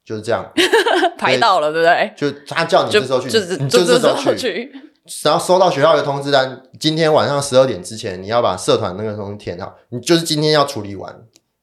[0.05, 0.45] 就是这样。
[1.17, 2.13] 排到了，对不对？
[2.17, 4.73] 就他叫你就这时候去，就是你就这时候去，去，
[5.23, 11.15] 然后收到学校的通知单，今天晚上十二点之前，你要把社团那个东西填好，你就是今天要处理完，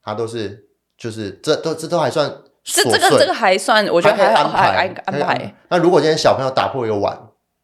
[0.04, 0.66] 它都是
[0.98, 2.30] 就是这都这都还算
[2.64, 5.56] 这这个这个还算，我觉得还好，还安排。
[5.70, 7.18] 那如果今天小朋友打破一个碗，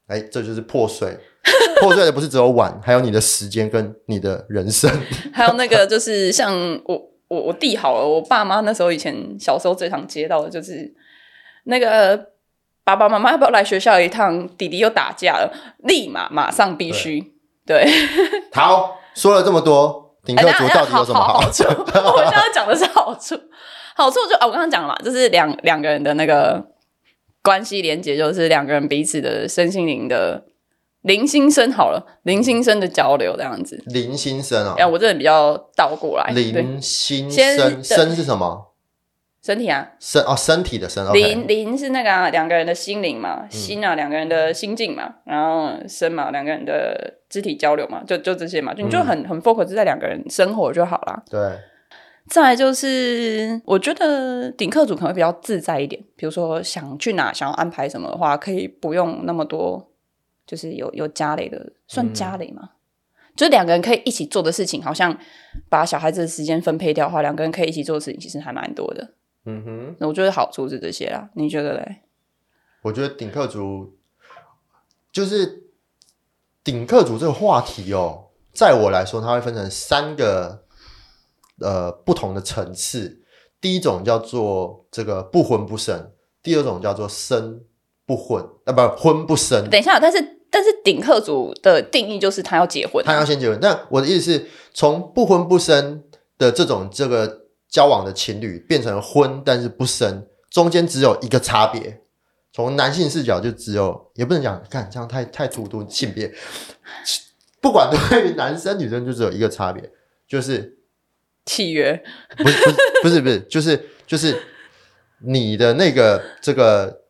[0.07, 1.17] 哎，这就是破碎。
[1.79, 4.91] 破碎的不是只有碗，还有你的时间跟你的人生。
[5.33, 10.93] 还有那个就是像我我我弟好了，我爸妈那时候以前小时候最常接到的就是
[11.63, 12.31] 那个
[12.83, 14.47] 爸爸妈妈要不要来学校一趟？
[14.57, 15.53] 弟弟又打架了，
[15.85, 17.33] 立马马上必须
[17.65, 17.87] 对。
[18.51, 21.51] 好，说了这么多，顶客族哎到底有什么好好？
[21.51, 21.63] 处？
[21.65, 23.35] 我现在讲的是好处，
[23.95, 26.63] 好处就啊，我刚刚讲了嘛，就是两两个人的那个
[27.41, 30.45] 关系连接，就是两个人彼此的身心灵的
[31.01, 33.81] 零心声好了，零心声的交流这样子。
[33.87, 38.67] 零心生啊哎、，我这人比较倒过来，对，林心先生生是什么？
[39.41, 41.07] 身体啊，身哦，身体的身。
[41.07, 51.23] OK 灵灵是那个啊两、个人的心灵嘛，心啊两个人的心境嘛，然后身嘛两个人的肢体交流嘛，就就这些嘛，就你就很、很 focus 在两个人生活就好啦。
[51.29, 51.39] 对，
[52.27, 59.91] 再来就是，我觉得顶客组可能会比较自在一点，比如说想去哪，想要安排什么的话，可以不用那么多，
[60.45, 62.71] 就是有有家累的，算家累吗？
[63.35, 65.17] 就是两个人可以一起做的事情，好像
[65.69, 69.13] 把小孩子的时间分配掉的话，两个人可以一起做的事情其实还蛮多的。
[69.45, 72.01] 嗯哼，那我觉得好处是这些啦，你觉得嘞？
[72.81, 73.95] 我觉得顶客族
[75.11, 75.68] 就是
[76.69, 80.65] 顶客族这个话题哦，在我来说，它会分成三个
[81.59, 83.23] 呃不同的层次。
[83.59, 86.11] 第一种叫做这个不婚不生，
[86.43, 87.61] 第二种叫做生
[88.05, 89.67] 不婚，啊不婚不生。
[89.67, 93.57] 等一下，但是但是顶客组的定义就是他要结婚啊、他要先结婚。
[93.59, 96.03] 那我的意思是，从不婚不生
[96.37, 102.03] 的这种这个交往的情侣变成婚但是不生，中间只有一个差别。
[102.59, 106.29] 从男性视角就只有，也不能讲，看这样太太突突性别，
[107.61, 109.89] 不管对于男生女生就只有一个差别，
[110.27, 110.77] 就是
[111.45, 112.03] 契约，
[112.35, 114.43] 不是不是不是不是，就是就是
[115.19, 117.03] 你的那个这个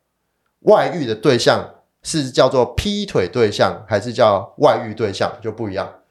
[0.60, 6.02] 外遇的对象是叫做劈腿对象，还是叫外遇对象就不一样。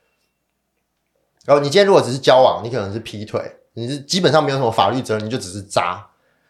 [1.44, 3.40] 然后你今天如果只是交往，你可能是劈腿，
[3.74, 6.07] 你是基本上没有什么法律责任，你就只是渣。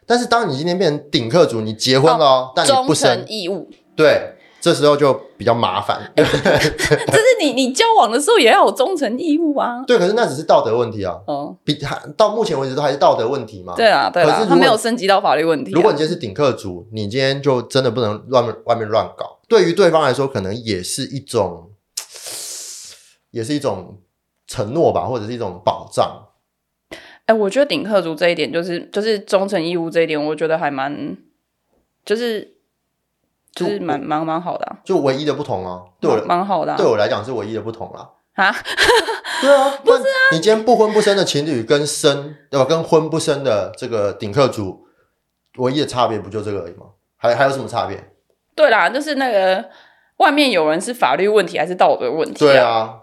[0.09, 6.01] 但是当你今天变成顶客主，你结婚了哦，但你不生，义务，对，这时候就比较麻烦。
[6.17, 9.83] 就是你你交往的时候也要有忠诚义务啊。
[9.85, 13.75] 对，可是那只是道德问题啊，哦，比还到目前为止都还是道德问题嘛。
[13.75, 19.37] 对啊，对啊，可是他没有升级到法律问题啊、如果你今天是顶客族，你今天就真的不能乱外面乱搞。
[19.47, 21.69] 对于对方来说，可能也是一种，
[23.29, 23.99] 也是一种
[24.47, 26.25] 承诺吧，或者是一种保障。
[27.29, 31.15] 哎、我觉得顶客族这一点就是就是忠诚义务这一点，我觉得还蛮
[32.03, 32.55] 就是
[33.53, 38.09] 就是就蛮蛮蛮好的、啊，就唯一的不同啊，对我蛮蛮好的、啊、对我来讲是唯一的不同啦。
[38.33, 38.51] 啊。
[39.41, 42.65] 对啊，不是啊，你今天不婚不生的情侣跟生对吧？
[42.65, 44.87] 跟婚不生的这个顶客族，
[45.59, 46.87] 唯一的差别不就这个而已吗？
[47.15, 48.11] 还还有什么差别？
[48.55, 49.69] 对啦，就是那个
[50.17, 52.98] 外面有人是法律问题还是道德问题、对，啊，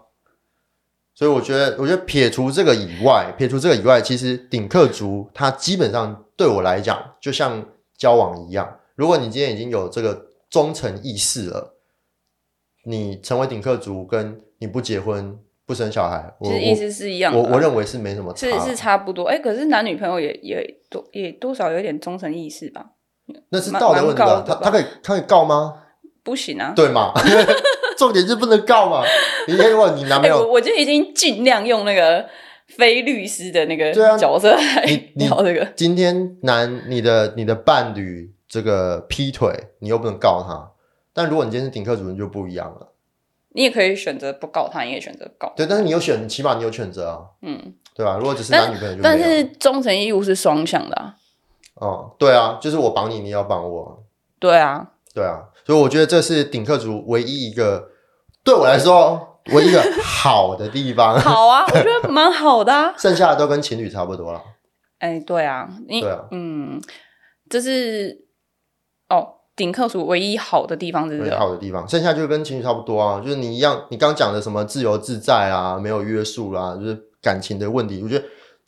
[1.16, 7.64] 所以我觉得，我觉得撇除这个以外，撇除这个以外，其实顶客族它基本上对我来讲，就像
[7.96, 8.79] 交往一样。
[8.96, 11.79] 如果你今天已经有这个忠诚意识了，
[12.85, 17.42] 你成为顶客族，跟你不结婚不生小孩，我其实意思是一样的啊。
[17.42, 22.90] 我我我认为是没什么差，是是差不多，哎、可是男女朋友也也多也多少有一点忠诚意识吧？
[23.48, 24.26] 那是道德问题吧？
[24.26, 25.83] 蛮蛮高的吧他他可以他可以告吗？
[26.22, 26.72] 不行啊！
[26.76, 27.12] 对嘛？
[27.96, 29.02] 重点是不能告嘛。
[29.48, 32.26] 你今天如果你男哎、朋友我我就已经尽量用那个
[32.66, 35.64] 非律师的那个角色来聊这个。
[35.76, 40.72] 今天男你的你的伴侣这个劈腿，你又不能告他。
[41.12, 42.92] 但如果你今天是顶客主任就不一样了，
[43.54, 45.52] 你也可以选择不告他，你也选择告。
[45.56, 48.18] 对，但是你有选，起码你有选择啊，嗯，对吧？
[48.18, 51.14] 如果只是男女朋友就但是忠诚义务是双向的啊。
[51.76, 54.04] 哦，对啊，就是我绑你，你也要绑我，
[54.38, 57.88] 对啊，对啊，所以我觉得这是顶客族唯一一个
[58.44, 62.94] 对我来说唯一一个好的地方， 好啊，我觉得蛮好的啊。
[62.98, 64.40] 剩下的都跟情侣差不多了。
[64.98, 66.81] 哎、对啊，你嗯，
[67.50, 68.26] 这是
[69.09, 78.24] 哦，顶客族唯一好的地方是这很个，好的地方，剩下就跟情侣差不多啊，就是你一样，你刚讲的什么自由自在啊，没有约束啦、就是感情的问题，我觉得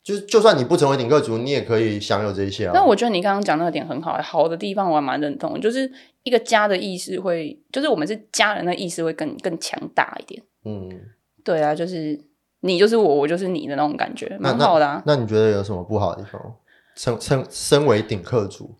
[0.09, 2.71] 就是就算你不成为顶客族，你也可以享有这一些啊。
[2.73, 5.87] 但我觉得你刚刚讲那个点很好，好的地方我还蛮认同的，就是
[6.23, 10.41] 一个家的意识会，就是我们是家人的意识会更更强大一点。
[10.65, 10.89] 嗯，
[11.43, 12.19] 对啊，就是
[12.61, 15.03] 你就是我，我就是你的那种感觉，那蛮好的啊。
[15.05, 16.41] 那你觉得有什么不好的地方？
[16.95, 18.73] 身身身为顶客族，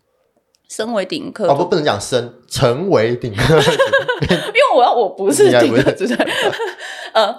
[0.68, 3.70] 身为顶客哦不，不能讲身，成为顶客族，
[4.26, 6.18] 因为我要我不是顶客族，对
[7.14, 7.36] 呃，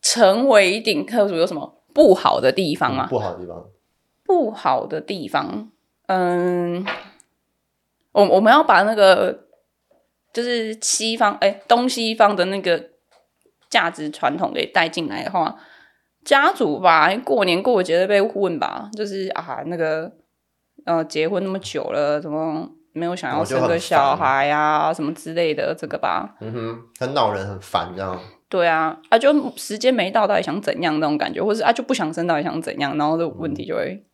[0.00, 3.06] 成为顶客族有什么不好的地方吗？
[3.08, 3.64] 不好的地方，
[4.24, 5.70] 不好的地方，
[6.08, 6.84] 嗯，
[8.12, 9.46] 我我们要把那个
[10.32, 12.90] 就是西方哎、东西方的那个
[13.70, 15.56] 价值传统给带进来的话，
[16.24, 20.10] 家族吧，过年过节的被问吧，就是啊那个
[20.84, 28.20] 呃结婚那么久了，怎么没有想要生个小孩啊什么之类的，这个吧，嗯哼，很恼人，很烦这样。
[28.54, 34.04] 对啊，啊就时间没到，到底想怎样那种感觉，或是啊就不想生，到底想怎样，然后这个问题就会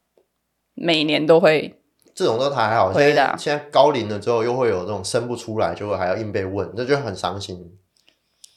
[0.72, 1.76] 每年都会。
[2.14, 7.58] 这种都还好，现回答在现在高龄了之后，又会有这种生不出来，就会还要硬被问，这就很伤心。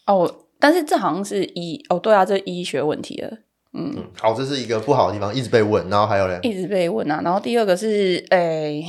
[0.08, 3.40] 哦，但是这好像是医哦，对啊，这医学问题了，
[3.74, 7.20] 嗯，好，这是一个不好的地方，一直被问，然后还有嘞，一直被问啊。
[7.22, 8.86] 然后第二个是，诶，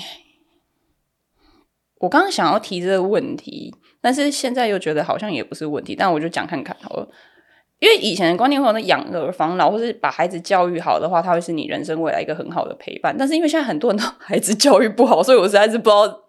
[1.98, 3.74] 我刚刚想要提这个问题，
[4.05, 7.09] 但是现在又觉得好像也不是问题，但我就讲看看好了。
[7.79, 13.17] 因为以前的观念会有那养儿防老，或是把孩子教育好的话，他会是你人生未来一个很好的陪伴。
[13.19, 16.21] 但是因为现在很多人都 孩子教育不好，所以我实在是不知道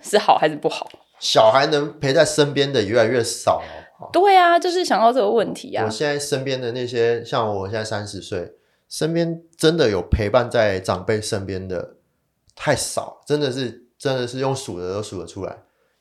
[0.00, 0.88] 是好还是不好。
[1.20, 4.10] 小孩能陪在身边的越来越少了。
[4.10, 5.90] 对啊，就是想到这个问题啊我。
[5.90, 8.52] 现在身边的那些，像我现在三十岁，
[8.88, 11.96] 身边真的有陪伴在长辈身边的
[12.54, 15.56] 太少，真的是真的是用数的都数得出来。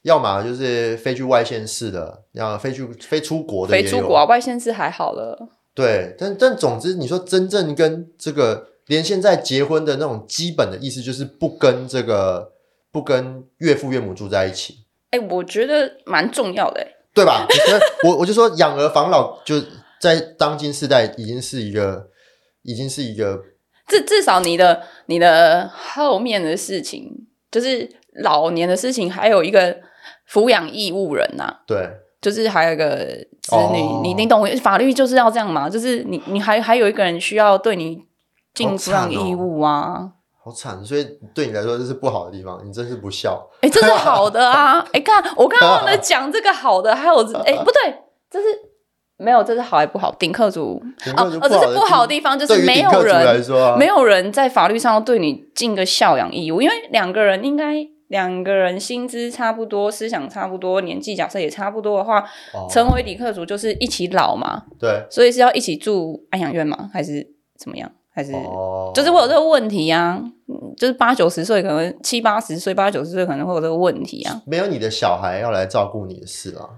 [0.05, 5.49] 要么就是飞去外县市的，要飞去飞出国的飞出国啊，外县市还好了。
[5.73, 12.53] 对，但但总之，你说真正跟这个连现在结婚的那种基本的意思，就是不跟这个
[12.91, 16.91] 不跟岳父岳母住在一起，哎、我觉得蛮重要的、欸。
[17.15, 17.47] 对吧？
[18.03, 19.55] 我我我就说养儿防老，就
[19.99, 22.09] 在当今世代已经是一个，
[22.61, 23.41] 已经是一个
[23.87, 27.09] 至至少你的你的后面的事情，
[27.49, 27.89] 就是
[28.21, 29.77] 老年的事情，还有一个
[30.29, 31.89] 抚养义务人呐、对
[32.21, 32.95] 就是还有一个
[33.41, 38.03] 子女，哦你你懂我法律就是要这样嘛，就是你你还还有一个人需要对你
[38.53, 40.11] 尽好抚养惨哦义务啊。
[40.43, 43.47] 好惨，所以对你来说这是不好的地方，你真是不孝。
[43.61, 44.77] 哎、这是好的啊！
[44.93, 47.95] 哎、看我刚刚在讲这个好的，还有 哎、不对，
[48.29, 48.45] 这是
[49.17, 50.13] 没有，这是好还不好？
[50.19, 50.79] 顶客族
[51.15, 57.75] 啊这是不好的地地方，就是没有人说啊，没有人在法律上要对你尽个孝养义务，因为两个人应该
[58.15, 62.21] 两个人薪资差不多，思想差不多，年纪假设也差不多的话，
[62.53, 66.89] 哦成为底客族就是一起老嘛，对所以是要一起住安养院吗？
[66.93, 67.91] 还是怎么样？
[68.09, 70.21] 还是、哦，就是会有这个问题啊？
[70.47, 74.41] 嗯就是八九十岁，可能七八十岁、八九十岁可能会有这个问题啊。
[74.45, 76.69] 没有你的小孩要来照顾你的事啊。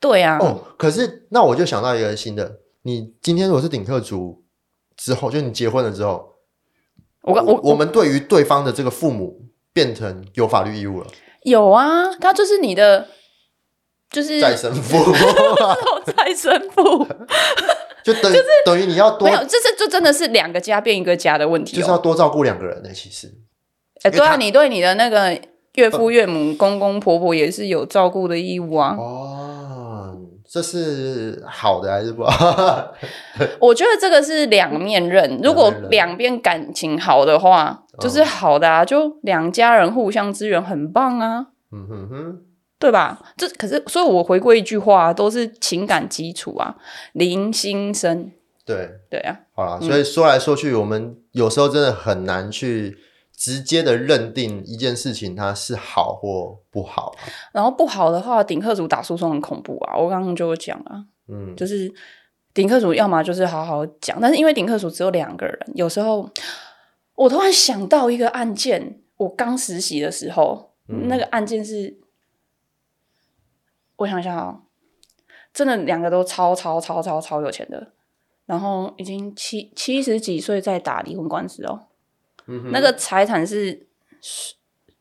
[0.00, 4.42] 对啊，哦，可是那我就想到一个新的，你今天如果是顶客族
[4.96, 6.26] 之后，就你结婚了之后，
[7.22, 9.40] 我我我们对于对方的这个父母
[9.80, 11.06] 变成有法律义务了，
[11.44, 13.08] 有啊，他就是你的，
[14.10, 14.98] 就是再生父，
[16.14, 17.06] 再生父，
[18.04, 18.30] 就等
[18.66, 21.98] 等于你要多没，有，这是就真的是两个家变一个家的问题就是要哦。
[21.98, 22.90] 多照顾两个人呢。
[22.92, 23.32] 其实，
[24.02, 25.40] 哎、对啊，你对你的那个
[25.76, 28.94] 岳父岳母、公公婆婆也是有照顾的义务啊。
[28.98, 29.79] 哦，
[30.52, 32.92] 这是好的还是不好？
[33.60, 41.46] 我觉得这个是两面刃，如果两边感情好的话，就是好的啊，就两家人互相支援，很棒啊。
[41.70, 42.38] 嗯哼哼，
[42.80, 43.20] 对吧？
[43.36, 46.74] 这可是，所以我回归一句话，都是情感基础啊，
[47.12, 48.32] 零心生。
[48.66, 52.98] 对，对啊，好啦，所以说来说去，我们有时候真的很难去
[53.40, 57.16] 直接的认定一件事情它是好或不好。
[57.52, 59.96] 然后不好的话，顶客组打诉讼很恐怖啊。
[59.96, 61.90] 我刚刚就有讲啊，嗯，就是
[62.52, 66.28] 顶客组要么就是好好讲，但是因为顶客组只有两个人，有时候
[67.14, 71.98] 我突然想到一个案件，我刚实习的时候，嗯那个案件是，
[73.96, 74.60] 我想一下啊、
[75.54, 77.92] 真的两个都超超超超超有钱的，
[78.44, 81.86] 然后已经七七十几岁在打离婚官司哦，
[82.50, 83.86] 嗯那个财产是
[84.20, 84.56] 数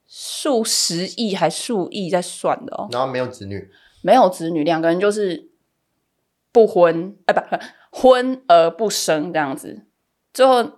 [0.08, 3.70] 数十亿还数亿在算的哦，然后没有子女，
[4.02, 5.50] 没有子女，两个人就是
[6.52, 7.58] 不婚，哎、不不
[7.92, 9.86] 婚而不生这样子。
[10.34, 10.72] 最后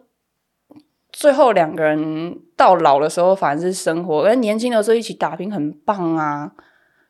[1.11, 6.51] 最后两个人到老的时候，反正是生活，而年轻的时候一起打拼很棒啊，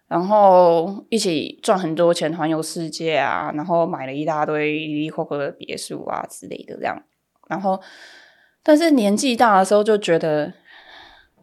[0.07, 7.03] 然后一起赚很多钱，环游世界啊，然后买了一大堆离离扣扣的别墅啊之类的这样，
[7.47, 7.79] 然后
[8.63, 10.53] 但是年纪大的时候就觉得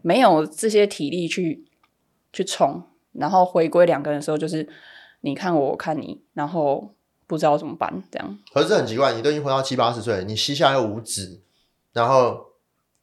[0.02, 1.66] 没有这些体力去
[2.32, 4.68] 去冲，然后回归两个人的时候就是
[5.22, 6.94] 你看我，我看你，然后
[7.26, 11.40] 不知道怎么办，这样可是很奇怪，你都已经活到七八十岁，你膝下又无子，
[11.92, 12.46] 然后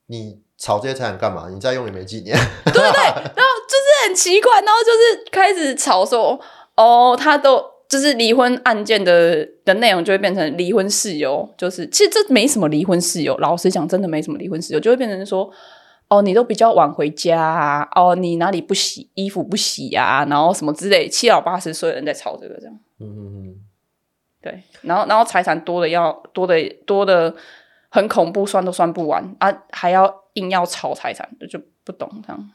[0.08, 1.50] 你炒这些财产干嘛？
[1.50, 2.38] 你再用也没几年。
[2.66, 6.40] 对对，然后就是很奇怪，然后就是开始吵说，
[6.76, 7.62] 哦，他都
[7.96, 15.50] 就是离婚案件的的内容就会变成离婚事由，就是其实这没什么离婚事由，老实讲，真的没什么离婚事由，就会变成说，
[16.10, 23.56] 哦，你都比较晚回家啊，哦，你哪里不洗衣服不洗啊，然后什么之类，七老八十岁的人在吵这个这样，嗯嗯嗯，
[24.42, 27.34] 对，然后然后财产多的要多的多的
[27.88, 32.52] 很恐怖，算都算不完啊，还要硬要吵财产，就不懂这样，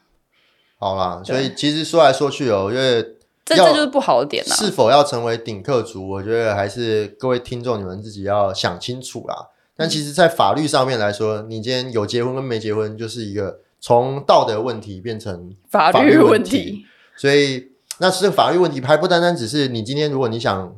[0.78, 3.03] 好啦，所以其实说来说去哦，因为
[3.45, 4.55] 这就是不好的点啊。
[4.55, 9.49] 是否要成为顶客族，我觉得还是各位听众你们自己要想清楚啦。
[9.76, 16.86] 但其实，在法律上面来说，你今天有结婚跟没结婚，就是一个从道德问题变成法律律问题题，
[17.16, 20.76] 所以，那这个法律问题还不单单只是你今天，如果你想，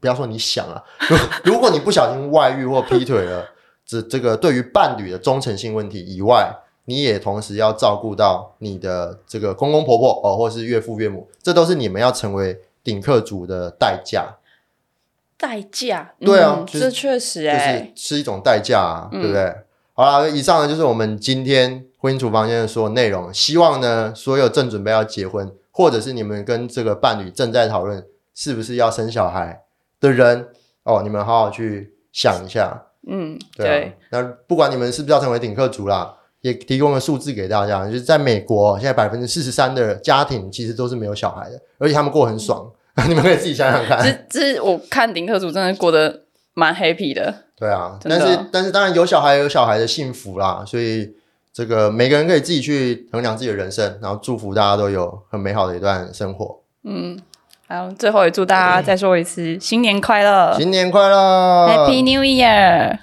[0.00, 1.16] 不要说你想啊，如
[1.52, 3.46] 如果你不小心外遇或劈腿了，
[3.84, 6.50] 这这个对于伴侣的忠诚性问题以外，
[6.88, 14.38] 你也同时要照顾到你的这个公公婆婆哦，或是岳父岳母，这都是你们要成为顶客主的代价，
[15.36, 16.14] 代价。
[16.18, 19.54] 对啊嗯就是这确实就哎、是是一种代价啊，嗯对不对？
[19.92, 23.34] 好啦，以上呢就是我们今天婚姻厨房间的所有内容。
[23.34, 28.02] 希望呢，所有正准备要结婚，或者是你们跟这个伴侣正在讨论
[28.34, 29.64] 是不是要生小孩
[30.00, 30.48] 的人
[30.84, 32.86] 哦，你们好好去想一下。
[33.06, 36.16] 嗯，对啊，对，那不管你们是不是要成为顶客族啦，
[36.48, 42.68] 也提供了数字给大家，就是在美国现在百分之四十三的家庭其实都是没有小孩的，而且他们过得很爽。
[43.08, 44.02] 你们可以自己想想看。
[44.02, 46.22] 这这我看顶客组真的过得
[46.54, 47.32] 蛮 happy 的。
[47.56, 51.08] 对啊，但是但是当然有小孩有小孩的幸福啦，所以
[51.52, 56.60] 这个每个人可以自己去衡量自己的人生，然后祝福大家都有很美好的一段生活。
[56.82, 57.16] 嗯，
[57.68, 62.98] 好，最后也祝大家再说一次新年快乐新年快乐，Happy New Year！